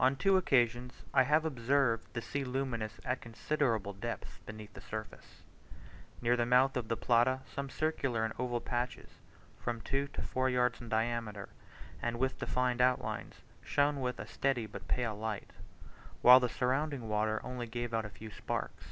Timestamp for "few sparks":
18.10-18.84